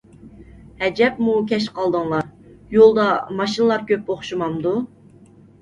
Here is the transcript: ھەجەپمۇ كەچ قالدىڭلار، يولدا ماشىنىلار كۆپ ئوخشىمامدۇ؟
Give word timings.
ھەجەپمۇ 0.83 1.35
كەچ 1.51 1.67
قالدىڭلار، 1.75 2.25
يولدا 2.77 3.05
ماشىنىلار 3.43 3.87
كۆپ 3.93 4.11
ئوخشىمامدۇ؟ 4.15 4.75